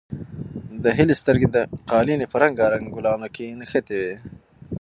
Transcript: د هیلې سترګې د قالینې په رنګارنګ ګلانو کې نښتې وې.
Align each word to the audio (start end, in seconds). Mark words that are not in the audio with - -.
د 0.83 0.85
هیلې 0.97 1.15
سترګې 1.21 1.47
د 1.55 1.57
قالینې 1.91 2.25
په 2.29 2.37
رنګارنګ 2.43 2.85
ګلانو 2.95 3.27
کې 3.35 3.45
نښتې 3.59 3.95
وې. 4.03 4.15